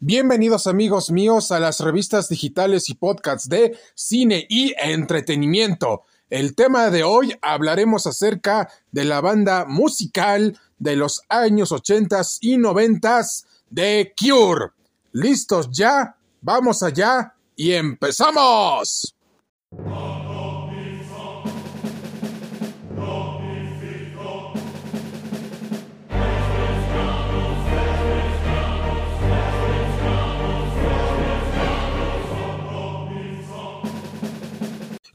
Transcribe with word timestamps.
Bienvenidos 0.00 0.66
amigos 0.66 1.10
míos 1.10 1.52
a 1.52 1.60
las 1.60 1.80
revistas 1.80 2.28
digitales 2.28 2.88
y 2.88 2.94
podcasts 2.94 3.48
de 3.48 3.78
cine 3.94 4.46
y 4.48 4.74
entretenimiento. 4.78 6.02
El 6.30 6.54
tema 6.54 6.90
de 6.90 7.04
hoy 7.04 7.34
hablaremos 7.42 8.06
acerca 8.06 8.68
de 8.90 9.04
la 9.04 9.20
banda 9.20 9.64
musical 9.66 10.58
de 10.78 10.96
los 10.96 11.22
años 11.28 11.72
80 11.72 12.22
y 12.40 12.58
90 12.58 13.22
de 13.70 14.14
Cure. 14.18 14.70
¿Listos 15.12 15.68
ya? 15.70 16.16
Vamos 16.40 16.82
allá 16.82 17.34
y 17.54 17.72
empezamos. 17.72 19.14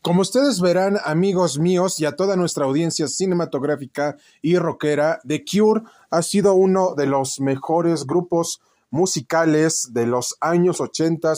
Como 0.07 0.21
ustedes 0.21 0.61
verán, 0.61 0.97
amigos 1.03 1.59
míos 1.59 1.99
y 1.99 2.05
a 2.05 2.15
toda 2.15 2.38
nuestra 2.38 2.63
audiencia 2.63 3.09
cinematográfica 3.09 4.15
y 4.41 4.57
rockera, 4.57 5.20
The 5.27 5.43
Cure 5.43 5.81
ha 6.09 6.21
sido 6.21 6.53
uno 6.53 6.95
de 6.95 7.07
los 7.07 7.41
mejores 7.41 8.05
grupos 8.05 8.62
musicales 8.89 9.89
de 9.91 10.07
los 10.07 10.38
años 10.39 10.79
80 10.79 11.34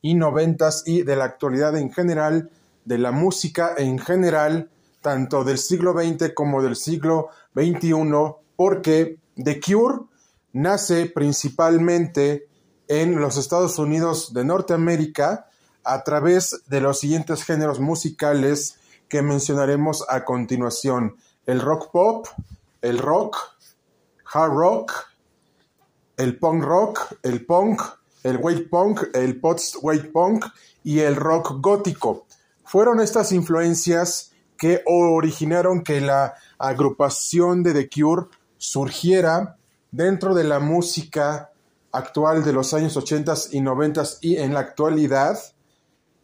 y 0.00 0.14
90 0.14 0.70
y 0.86 1.02
de 1.02 1.16
la 1.16 1.24
actualidad 1.24 1.76
en 1.76 1.92
general, 1.92 2.50
de 2.86 2.96
la 2.96 3.12
música 3.12 3.74
en 3.76 3.98
general, 3.98 4.70
tanto 5.02 5.44
del 5.44 5.58
siglo 5.58 5.92
XX 5.92 6.32
como 6.32 6.62
del 6.62 6.76
siglo 6.76 7.28
XXI, 7.54 7.92
porque 8.56 9.18
The 9.36 9.60
Cure 9.60 10.06
nace 10.54 11.12
principalmente 11.14 12.48
en 12.88 13.20
los 13.20 13.36
Estados 13.36 13.78
Unidos 13.78 14.32
de 14.32 14.46
Norteamérica, 14.46 15.50
a 15.84 16.02
través 16.04 16.62
de 16.66 16.80
los 16.80 17.00
siguientes 17.00 17.44
géneros 17.44 17.80
musicales 17.80 18.78
que 19.08 19.22
mencionaremos 19.22 20.04
a 20.08 20.24
continuación. 20.24 21.16
El 21.46 21.60
rock 21.60 21.90
pop, 21.92 22.26
el 22.82 22.98
rock, 22.98 23.36
hard 24.32 24.52
rock, 24.52 24.92
el 26.16 26.38
punk 26.38 26.64
rock, 26.64 27.16
el 27.22 27.44
punk, 27.44 27.82
el 28.22 28.38
wave 28.38 28.68
punk, 28.68 29.02
el 29.14 29.40
post-wave 29.40 30.10
punk 30.10 30.46
y 30.82 31.00
el 31.00 31.16
rock 31.16 31.60
gótico. 31.60 32.26
Fueron 32.64 33.00
estas 33.00 33.32
influencias 33.32 34.32
que 34.56 34.82
originaron 34.86 35.82
que 35.82 36.00
la 36.00 36.34
agrupación 36.58 37.62
de 37.62 37.74
The 37.74 37.90
Cure 37.90 38.26
surgiera 38.56 39.56
dentro 39.90 40.34
de 40.34 40.44
la 40.44 40.58
música 40.58 41.50
actual 41.92 42.44
de 42.44 42.52
los 42.52 42.74
años 42.74 42.96
80 42.96 43.34
y 43.52 43.60
90 43.60 44.02
y 44.22 44.36
en 44.36 44.54
la 44.54 44.60
actualidad 44.60 45.38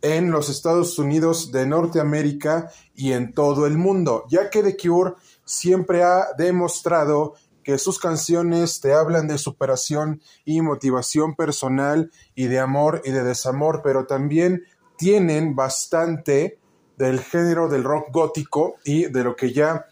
en 0.02 0.30
los 0.30 0.48
Estados 0.48 0.98
Unidos 0.98 1.52
de 1.52 1.66
Norteamérica 1.66 2.70
y 2.94 3.12
en 3.12 3.32
todo 3.32 3.66
el 3.66 3.76
mundo, 3.76 4.24
ya 4.30 4.50
que 4.50 4.62
The 4.62 4.76
Cure 4.76 5.14
siempre 5.44 6.02
ha 6.02 6.28
demostrado 6.36 7.34
que 7.62 7.78
sus 7.78 7.98
canciones 7.98 8.80
te 8.80 8.94
hablan 8.94 9.28
de 9.28 9.38
superación 9.38 10.22
y 10.44 10.62
motivación 10.62 11.34
personal 11.34 12.10
y 12.34 12.46
de 12.46 12.58
amor 12.58 13.02
y 13.04 13.10
de 13.10 13.22
desamor, 13.22 13.82
pero 13.84 14.06
también 14.06 14.64
tienen 14.96 15.54
bastante 15.54 16.58
del 16.96 17.20
género 17.20 17.68
del 17.68 17.84
rock 17.84 18.08
gótico 18.12 18.76
y 18.84 19.06
de 19.06 19.24
lo 19.24 19.36
que 19.36 19.52
ya 19.52 19.86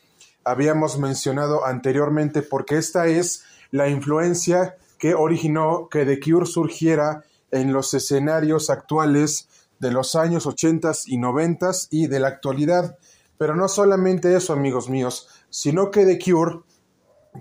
habíamos 0.45 0.99
mencionado 0.99 1.65
anteriormente, 1.65 2.43
porque 2.43 2.77
esta 2.77 3.07
es 3.07 3.45
la 3.71 3.89
influencia 3.89 4.77
que 4.99 5.15
originó 5.15 5.89
que 5.91 6.05
The 6.05 6.21
Cure 6.21 6.47
surgiera 6.47 7.25
en 7.51 7.73
los 7.73 7.95
escenarios 7.95 8.71
actuales 8.71 9.49
de 9.79 9.91
los 9.91 10.15
años 10.15 10.47
80 10.47 10.93
y 11.07 11.19
90 11.19 11.71
y 11.91 12.07
de 12.07 12.21
la 12.21 12.29
actualidad. 12.29 12.99
Pero 13.37 13.55
no 13.55 13.69
solamente 13.69 14.35
eso, 14.35 14.53
amigos 14.53 14.89
míos, 14.89 15.29
sino 15.51 15.91
que 15.91 16.05
The 16.05 16.19
Cure 16.19 16.61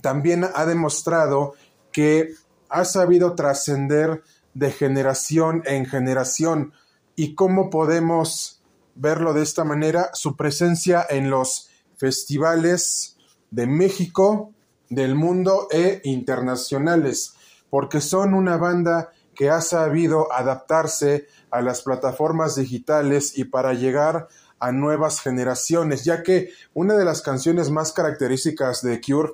también 0.01 0.45
ha 0.53 0.65
demostrado 0.65 1.53
que 1.91 2.33
ha 2.69 2.85
sabido 2.85 3.35
trascender 3.35 4.23
de 4.53 4.71
generación 4.71 5.63
en 5.65 5.85
generación. 5.85 6.73
¿Y 7.15 7.35
cómo 7.35 7.69
podemos 7.69 8.61
verlo 8.95 9.33
de 9.33 9.43
esta 9.43 9.63
manera? 9.63 10.09
Su 10.13 10.35
presencia 10.35 11.05
en 11.09 11.29
los 11.29 11.69
festivales 11.95 13.17
de 13.49 13.65
México, 13.67 14.53
del 14.89 15.15
mundo 15.15 15.67
e 15.71 16.01
internacionales, 16.03 17.33
porque 17.69 18.01
son 18.01 18.33
una 18.33 18.57
banda 18.57 19.11
que 19.37 19.49
ha 19.49 19.61
sabido 19.61 20.33
adaptarse 20.33 21.27
a 21.51 21.61
las 21.61 21.83
plataformas 21.83 22.55
digitales 22.55 23.37
y 23.37 23.45
para 23.45 23.73
llegar 23.73 24.27
a 24.59 24.71
nuevas 24.71 25.21
generaciones, 25.21 26.03
ya 26.03 26.23
que 26.23 26.49
una 26.73 26.95
de 26.95 27.05
las 27.05 27.21
canciones 27.21 27.69
más 27.69 27.93
características 27.93 28.81
de 28.81 28.99
Cure 28.99 29.33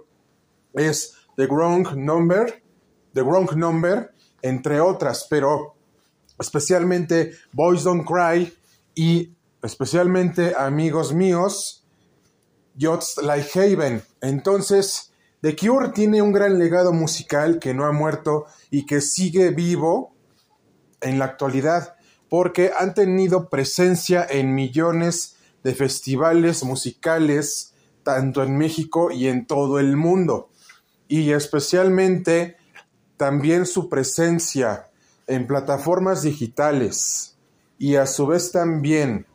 es 0.73 1.13
The 1.37 1.47
Wrong 1.47 1.95
Number, 1.95 2.61
The 3.13 3.21
Wrong 3.21 3.55
Number, 3.55 4.13
entre 4.41 4.81
otras, 4.81 5.25
pero 5.29 5.75
especialmente 6.37 7.31
Boys 7.53 7.83
Don't 7.83 8.05
Cry 8.05 8.53
y 8.93 9.33
especialmente 9.61 10.53
amigos 10.57 11.13
míos, 11.13 11.85
Just 12.77 13.21
Like 13.21 13.57
Haven. 13.57 14.03
Entonces, 14.19 15.12
The 15.43 15.57
Cure 15.57 15.89
tiene 15.89 16.21
un 16.21 16.31
gran 16.31 16.57
legado 16.57 16.93
musical 16.93 17.59
que 17.59 17.73
no 17.73 17.85
ha 17.85 17.91
muerto 17.91 18.45
y 18.71 18.85
que 18.85 19.01
sigue 19.01 19.49
vivo 19.49 20.15
en 21.01 21.19
la 21.19 21.25
actualidad, 21.25 21.95
porque 22.29 22.71
han 22.79 22.93
tenido 22.93 23.49
presencia 23.49 24.25
en 24.29 24.55
millones 24.55 25.35
de 25.61 25.75
festivales 25.75 26.63
musicales, 26.63 27.73
tanto 28.03 28.41
en 28.41 28.57
México 28.57 29.11
y 29.11 29.27
en 29.27 29.45
todo 29.45 29.79
el 29.79 29.97
mundo. 29.97 30.49
Y 31.09 31.31
especialmente 31.31 32.55
también 33.17 33.65
su 33.65 33.89
presencia 33.89 34.91
en 35.27 35.45
plataformas 35.45 36.21
digitales 36.21 37.37
y 37.77 37.97
a 37.97 38.05
su 38.05 38.27
vez 38.27 38.53
también 38.53 39.27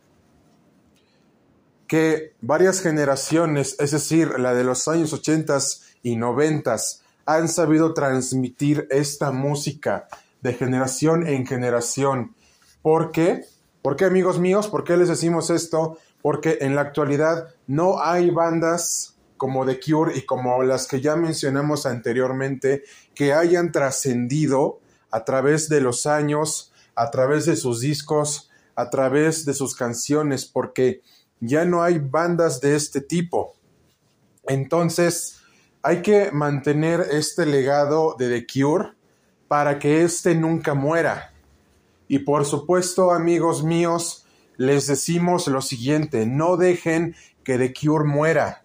que 1.86 2.34
varias 2.40 2.80
generaciones, 2.80 3.76
es 3.78 3.90
decir, 3.90 4.38
la 4.38 4.54
de 4.54 4.64
los 4.64 4.88
años 4.88 5.12
80 5.12 5.58
y 6.02 6.16
noventas 6.16 7.02
han 7.26 7.48
sabido 7.48 7.94
transmitir 7.94 8.86
esta 8.90 9.32
música 9.32 10.08
de 10.40 10.54
generación 10.54 11.26
en 11.26 11.46
generación. 11.46 12.34
¿Por 12.82 13.12
qué? 13.12 13.44
¿Por 13.82 13.96
qué, 13.96 14.06
amigos 14.06 14.38
míos? 14.38 14.68
¿Por 14.68 14.84
qué 14.84 14.96
les 14.96 15.08
decimos 15.08 15.50
esto? 15.50 15.98
Porque 16.22 16.58
en 16.60 16.74
la 16.74 16.82
actualidad 16.82 17.48
no 17.66 18.02
hay 18.02 18.30
bandas 18.30 19.14
como 19.36 19.64
The 19.64 19.80
Cure 19.80 20.16
y 20.16 20.22
como 20.22 20.62
las 20.62 20.86
que 20.86 21.00
ya 21.00 21.16
mencionamos 21.16 21.86
anteriormente 21.86 22.82
que 23.14 23.32
hayan 23.32 23.72
trascendido 23.72 24.80
a 25.10 25.24
través 25.24 25.68
de 25.68 25.80
los 25.80 26.06
años, 26.06 26.72
a 26.94 27.10
través 27.10 27.46
de 27.46 27.56
sus 27.56 27.80
discos, 27.80 28.50
a 28.74 28.90
través 28.90 29.44
de 29.44 29.54
sus 29.54 29.74
canciones, 29.74 30.44
porque 30.44 31.02
ya 31.40 31.64
no 31.64 31.82
hay 31.82 31.98
bandas 31.98 32.60
de 32.60 32.74
este 32.74 33.00
tipo. 33.00 33.54
Entonces, 34.46 35.37
hay 35.82 36.02
que 36.02 36.30
mantener 36.32 37.06
este 37.10 37.46
legado 37.46 38.16
de 38.18 38.28
The 38.28 38.46
Cure 38.46 38.92
para 39.46 39.78
que 39.78 40.02
éste 40.02 40.34
nunca 40.34 40.74
muera. 40.74 41.32
Y 42.08 42.20
por 42.20 42.44
supuesto, 42.44 43.12
amigos 43.12 43.62
míos, 43.62 44.26
les 44.56 44.86
decimos 44.86 45.46
lo 45.46 45.62
siguiente, 45.62 46.26
no 46.26 46.56
dejen 46.56 47.14
que 47.44 47.58
The 47.58 47.72
Cure 47.72 48.04
muera, 48.04 48.64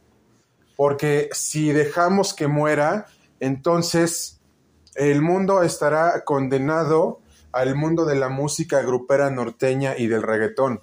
porque 0.75 1.29
si 1.31 1.71
dejamos 1.71 2.33
que 2.33 2.47
muera, 2.47 3.05
entonces 3.39 4.41
el 4.95 5.21
mundo 5.21 5.63
estará 5.63 6.23
condenado 6.23 7.19
al 7.51 7.75
mundo 7.75 8.05
de 8.05 8.15
la 8.15 8.29
música 8.29 8.81
grupera 8.81 9.29
norteña 9.29 9.95
y 9.97 10.07
del 10.07 10.23
reggaetón. 10.23 10.81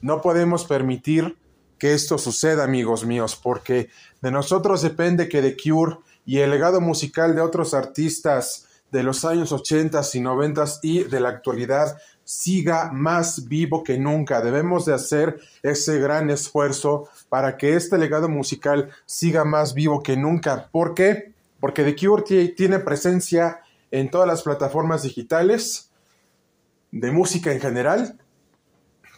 No 0.00 0.20
podemos 0.20 0.64
permitir 0.64 1.38
que 1.82 1.94
esto 1.94 2.16
suceda, 2.16 2.62
amigos 2.62 3.04
míos, 3.04 3.34
porque 3.34 3.90
de 4.20 4.30
nosotros 4.30 4.82
depende 4.82 5.28
que 5.28 5.42
The 5.42 5.56
Cure 5.56 5.96
y 6.24 6.38
el 6.38 6.50
legado 6.50 6.80
musical 6.80 7.34
de 7.34 7.40
otros 7.40 7.74
artistas 7.74 8.68
de 8.92 9.02
los 9.02 9.24
años 9.24 9.50
80 9.50 10.00
y 10.14 10.20
90 10.20 10.64
y 10.84 11.02
de 11.02 11.18
la 11.18 11.30
actualidad 11.30 11.98
siga 12.22 12.92
más 12.92 13.48
vivo 13.48 13.82
que 13.82 13.98
nunca. 13.98 14.40
Debemos 14.40 14.84
de 14.84 14.94
hacer 14.94 15.40
ese 15.64 15.98
gran 15.98 16.30
esfuerzo 16.30 17.08
para 17.28 17.56
que 17.56 17.74
este 17.74 17.98
legado 17.98 18.28
musical 18.28 18.90
siga 19.04 19.44
más 19.44 19.74
vivo 19.74 20.04
que 20.04 20.16
nunca. 20.16 20.68
¿Por 20.70 20.94
qué? 20.94 21.32
Porque 21.58 21.82
The 21.82 21.96
Cure 21.96 22.22
tiene 22.50 22.78
presencia 22.78 23.58
en 23.90 24.08
todas 24.08 24.28
las 24.28 24.42
plataformas 24.44 25.02
digitales 25.02 25.90
de 26.92 27.10
música 27.10 27.50
en 27.50 27.60
general. 27.60 28.20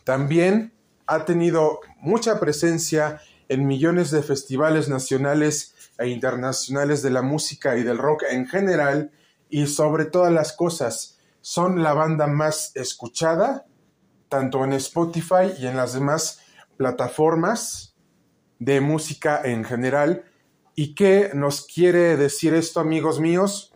También 0.04 0.72
ha 1.06 1.26
tenido 1.26 1.80
mucha 2.04 2.38
presencia 2.38 3.20
en 3.48 3.66
millones 3.66 4.10
de 4.10 4.22
festivales 4.22 4.88
nacionales 4.88 5.74
e 5.98 6.08
internacionales 6.08 7.02
de 7.02 7.10
la 7.10 7.22
música 7.22 7.76
y 7.76 7.82
del 7.82 7.98
rock 7.98 8.24
en 8.30 8.46
general 8.46 9.10
y 9.48 9.66
sobre 9.66 10.04
todas 10.04 10.32
las 10.32 10.52
cosas 10.52 11.18
son 11.40 11.82
la 11.82 11.92
banda 11.92 12.26
más 12.26 12.72
escuchada, 12.74 13.66
tanto 14.28 14.64
en 14.64 14.72
Spotify 14.74 15.52
y 15.58 15.66
en 15.66 15.76
las 15.76 15.94
demás 15.94 16.40
plataformas 16.76 17.94
de 18.58 18.80
música 18.80 19.40
en 19.44 19.64
general. 19.64 20.24
¿Y 20.74 20.94
qué 20.94 21.30
nos 21.34 21.66
quiere 21.66 22.16
decir 22.16 22.54
esto, 22.54 22.80
amigos 22.80 23.20
míos? 23.20 23.72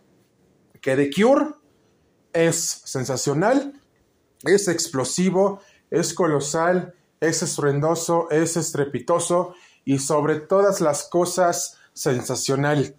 Que 0.81 0.95
The 0.95 1.09
Cure 1.11 1.45
es 2.33 2.81
sensacional, 2.85 3.81
es 4.43 4.67
explosivo, 4.67 5.61
es 5.89 6.13
colosal, 6.13 6.95
es 7.19 7.43
estruendoso, 7.43 8.29
es 8.29 8.57
estrepitoso 8.57 9.53
y 9.85 9.99
sobre 9.99 10.39
todas 10.39 10.81
las 10.81 11.03
cosas 11.03 11.77
sensacional. 11.93 12.95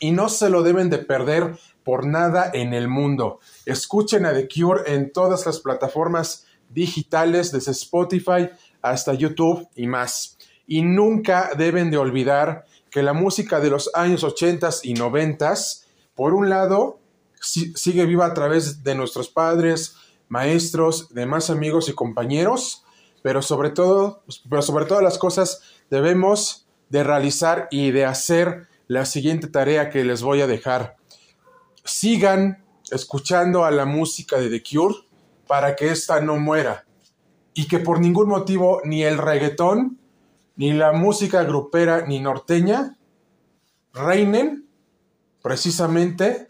Y 0.00 0.12
no 0.12 0.28
se 0.28 0.50
lo 0.50 0.62
deben 0.62 0.90
de 0.90 0.98
perder 0.98 1.58
por 1.84 2.06
nada 2.06 2.50
en 2.52 2.74
el 2.74 2.88
mundo. 2.88 3.40
Escuchen 3.64 4.26
a 4.26 4.32
The 4.34 4.48
Cure 4.48 4.92
en 4.92 5.12
todas 5.12 5.46
las 5.46 5.60
plataformas 5.60 6.46
digitales, 6.68 7.52
desde 7.52 7.72
Spotify 7.72 8.50
hasta 8.82 9.14
YouTube 9.14 9.68
y 9.74 9.86
más. 9.86 10.36
Y 10.66 10.82
nunca 10.82 11.50
deben 11.56 11.90
de 11.90 11.96
olvidar 11.96 12.66
que 12.90 13.02
la 13.02 13.12
música 13.12 13.60
de 13.60 13.70
los 13.70 13.90
años 13.94 14.24
80 14.24 14.70
y 14.82 14.94
90, 14.94 15.54
por 16.14 16.34
un 16.34 16.48
lado, 16.48 16.98
sigue 17.40 18.06
viva 18.06 18.26
a 18.26 18.34
través 18.34 18.82
de 18.82 18.94
nuestros 18.94 19.28
padres, 19.28 19.96
maestros, 20.28 21.08
demás 21.10 21.50
amigos 21.50 21.88
y 21.88 21.92
compañeros, 21.92 22.84
pero 23.26 23.42
sobre 23.42 23.70
todo, 23.70 24.22
pero 24.48 24.62
sobre 24.62 24.84
todas 24.84 25.02
las 25.02 25.18
cosas 25.18 25.60
debemos 25.90 26.68
de 26.90 27.02
realizar 27.02 27.66
y 27.72 27.90
de 27.90 28.04
hacer 28.04 28.68
la 28.86 29.04
siguiente 29.04 29.48
tarea 29.48 29.90
que 29.90 30.04
les 30.04 30.22
voy 30.22 30.42
a 30.42 30.46
dejar 30.46 30.96
sigan 31.82 32.64
escuchando 32.92 33.64
a 33.64 33.72
la 33.72 33.84
música 33.84 34.38
de 34.38 34.48
The 34.48 34.62
Cure 34.62 34.94
para 35.48 35.74
que 35.74 35.90
ésta 35.90 36.20
no 36.20 36.36
muera 36.36 36.86
y 37.52 37.66
que 37.66 37.80
por 37.80 37.98
ningún 37.98 38.28
motivo 38.28 38.80
ni 38.84 39.02
el 39.02 39.18
reggaetón, 39.18 39.98
ni 40.54 40.72
la 40.72 40.92
música 40.92 41.42
grupera, 41.42 42.06
ni 42.06 42.20
norteña 42.20 42.96
reinen 43.92 44.68
precisamente 45.42 46.46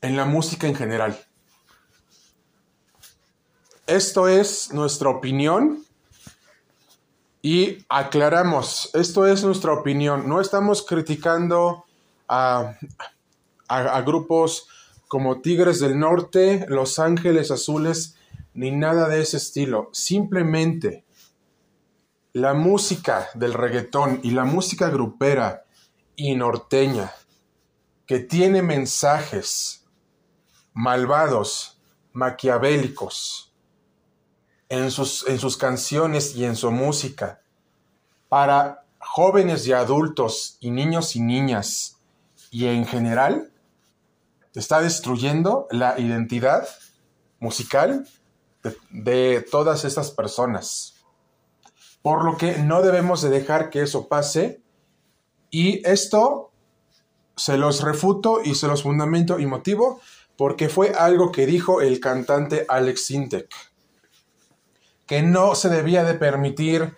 en 0.00 0.16
la 0.16 0.24
música 0.24 0.66
en 0.66 0.74
general. 0.74 1.27
Esto 3.88 4.28
es 4.28 4.72
nuestra 4.72 5.08
opinión 5.08 5.84
y 7.42 7.84
aclaramos, 7.88 8.90
esto 8.94 9.26
es 9.26 9.42
nuestra 9.42 9.72
opinión, 9.72 10.28
no 10.28 10.40
estamos 10.40 10.84
criticando 10.86 11.84
a 12.28 12.76
a, 13.68 14.00
grupos 14.02 14.68
como 15.06 15.40
Tigres 15.40 15.80
del 15.80 15.98
Norte, 15.98 16.66
Los 16.68 16.98
Ángeles 16.98 17.50
Azules, 17.50 18.16
ni 18.54 18.70
nada 18.70 19.08
de 19.08 19.20
ese 19.20 19.36
estilo. 19.36 19.90
Simplemente 19.92 21.04
la 22.32 22.54
música 22.54 23.28
del 23.34 23.54
reggaetón 23.54 24.20
y 24.22 24.30
la 24.30 24.44
música 24.44 24.90
grupera 24.90 25.64
y 26.16 26.34
norteña 26.34 27.12
que 28.06 28.18
tiene 28.20 28.62
mensajes 28.62 29.84
malvados, 30.72 31.80
maquiavélicos 32.12 33.47
en 34.68 34.90
sus, 34.90 35.26
en 35.28 35.38
sus 35.38 35.56
canciones 35.56 36.34
y 36.34 36.44
en 36.44 36.56
su 36.56 36.70
música 36.70 37.40
para 38.28 38.84
jóvenes 38.98 39.66
y 39.66 39.72
adultos 39.72 40.58
y 40.60 40.70
niños 40.70 41.16
y 41.16 41.20
niñas 41.20 41.98
y 42.50 42.66
en 42.66 42.86
general 42.86 43.50
está 44.54 44.80
destruyendo 44.80 45.66
la 45.70 45.98
identidad 45.98 46.68
musical 47.38 48.06
de, 48.90 49.46
todas 49.50 49.84
estas 49.84 50.10
personas. 50.10 50.94
Por 52.02 52.24
lo 52.24 52.36
que 52.36 52.58
no 52.58 52.82
debemos 52.82 53.22
de 53.22 53.30
dejar 53.30 53.70
que 53.70 53.82
eso 53.82 54.08
pase 54.08 54.60
y 55.50 55.86
esto 55.88 56.50
se 57.36 57.56
los 57.56 57.82
refuto 57.82 58.40
y 58.44 58.54
se 58.54 58.66
los 58.66 58.82
fundamento 58.82 59.38
y 59.38 59.46
motivo 59.46 60.00
porque 60.36 60.68
fue 60.68 60.90
algo 60.90 61.32
que 61.32 61.46
dijo 61.46 61.80
el 61.80 62.00
cantante 62.00 62.64
Alex 62.68 63.06
Sintek, 63.06 63.48
que 65.08 65.22
no 65.22 65.54
se 65.54 65.70
debía 65.70 66.04
de 66.04 66.14
permitir 66.14 66.94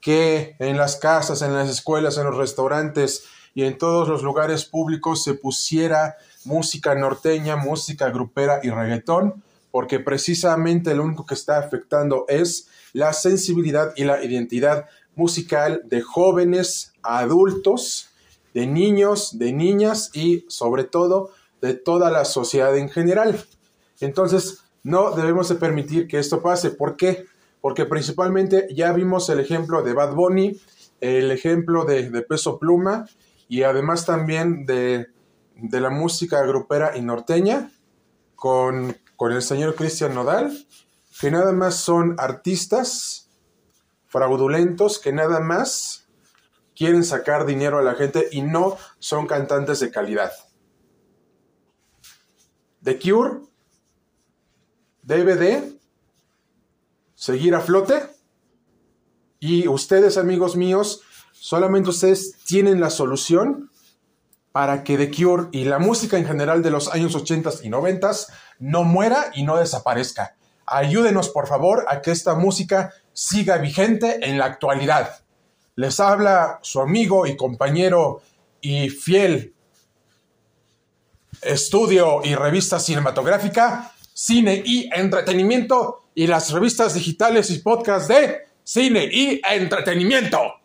que 0.00 0.54
en 0.60 0.78
las 0.78 0.96
casas, 0.96 1.42
en 1.42 1.52
las 1.52 1.68
escuelas, 1.68 2.16
en 2.16 2.24
los 2.24 2.36
restaurantes 2.36 3.24
y 3.52 3.64
en 3.64 3.76
todos 3.76 4.08
los 4.08 4.22
lugares 4.22 4.64
públicos 4.64 5.24
se 5.24 5.34
pusiera 5.34 6.16
música 6.44 6.94
norteña, 6.94 7.56
música 7.56 8.10
grupera 8.10 8.60
y 8.62 8.70
reggaetón, 8.70 9.42
porque 9.72 9.98
precisamente 9.98 10.94
lo 10.94 11.02
único 11.02 11.26
que 11.26 11.34
está 11.34 11.58
afectando 11.58 12.24
es 12.28 12.68
la 12.92 13.12
sensibilidad 13.12 13.92
y 13.96 14.04
la 14.04 14.22
identidad 14.24 14.86
musical 15.16 15.82
de 15.84 16.00
jóvenes, 16.00 16.92
adultos, 17.02 18.08
de 18.54 18.68
niños, 18.68 19.36
de 19.36 19.52
niñas 19.52 20.10
y 20.14 20.44
sobre 20.48 20.84
todo 20.84 21.30
de 21.60 21.74
toda 21.74 22.12
la 22.12 22.24
sociedad 22.24 22.76
en 22.76 22.88
general. 22.88 23.44
Entonces, 24.00 24.60
no 24.84 25.10
debemos 25.10 25.48
de 25.48 25.56
permitir 25.56 26.06
que 26.06 26.20
esto 26.20 26.40
pase. 26.40 26.70
¿Por 26.70 26.96
qué? 26.96 27.26
Porque 27.60 27.84
principalmente 27.84 28.68
ya 28.74 28.92
vimos 28.92 29.28
el 29.30 29.40
ejemplo 29.40 29.82
de 29.82 29.92
Bad 29.92 30.14
Bunny, 30.14 30.60
el 31.00 31.30
ejemplo 31.30 31.84
de, 31.84 32.10
de 32.10 32.22
Peso 32.22 32.58
Pluma 32.58 33.06
y 33.48 33.62
además 33.62 34.06
también 34.06 34.66
de 34.66 35.08
de 35.58 35.80
la 35.80 35.90
música 35.90 36.42
grupera 36.42 36.96
y 36.96 37.02
norteña 37.02 37.70
con, 38.36 38.96
con 39.16 39.32
el 39.32 39.42
señor 39.42 39.74
Cristian 39.74 40.14
Nodal, 40.14 40.66
que 41.20 41.30
nada 41.30 41.52
más 41.52 41.76
son 41.76 42.14
artistas 42.18 43.28
fraudulentos 44.06 44.98
que 44.98 45.12
nada 45.12 45.40
más 45.40 46.06
quieren 46.76 47.04
sacar 47.04 47.44
dinero 47.44 47.78
a 47.78 47.82
la 47.82 47.94
gente 47.94 48.28
y 48.30 48.42
no 48.42 48.76
son 49.00 49.26
cantantes 49.26 49.80
de 49.80 49.90
calidad. 49.90 50.32
The 52.82 52.98
Cure 52.98 53.40
de 55.02 55.77
seguir 57.18 57.56
a 57.56 57.60
flote 57.60 58.00
y 59.40 59.66
ustedes 59.66 60.16
amigos 60.16 60.54
míos, 60.54 61.00
solamente 61.32 61.90
ustedes 61.90 62.36
tienen 62.46 62.80
la 62.80 62.90
solución 62.90 63.72
para 64.52 64.84
que 64.84 64.96
The 64.96 65.10
Cure 65.10 65.48
y 65.50 65.64
la 65.64 65.80
música 65.80 66.16
en 66.16 66.26
general 66.26 66.62
de 66.62 66.70
los 66.70 66.86
años 66.88 67.16
80 67.16 67.50
y 67.64 67.70
90 67.70 68.10
no 68.60 68.84
muera 68.84 69.32
y 69.34 69.42
no 69.42 69.56
desaparezca. 69.56 70.36
Ayúdenos, 70.64 71.28
por 71.30 71.48
favor, 71.48 71.86
a 71.88 72.02
que 72.02 72.12
esta 72.12 72.36
música 72.36 72.92
siga 73.12 73.58
vigente 73.58 74.20
en 74.28 74.38
la 74.38 74.44
actualidad. 74.44 75.18
Les 75.74 75.98
habla 75.98 76.60
su 76.62 76.80
amigo 76.80 77.26
y 77.26 77.36
compañero 77.36 78.22
y 78.60 78.90
fiel 78.90 79.54
estudio 81.42 82.20
y 82.22 82.36
revista 82.36 82.78
cinematográfica, 82.78 83.92
cine 84.14 84.62
y 84.64 84.88
entretenimiento 84.92 86.07
y 86.18 86.26
las 86.26 86.50
revistas 86.50 86.94
digitales 86.94 87.48
y 87.50 87.58
podcast 87.58 88.10
de 88.10 88.38
cine 88.64 89.08
y 89.08 89.40
entretenimiento. 89.48 90.57